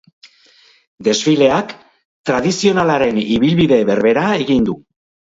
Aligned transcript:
Desfileak 1.07 1.75
tradizionalaren 2.29 3.19
ibilbide 3.35 3.77
berbera 3.91 4.25
egin 4.47 4.65
du. 4.71 4.75